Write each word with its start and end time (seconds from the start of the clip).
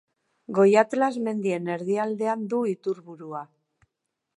Goi 0.59 0.71
Atlas 0.83 1.11
mendien 1.29 1.71
erdialdean 1.75 2.49
du 2.55 2.63
iturburua. 2.75 3.49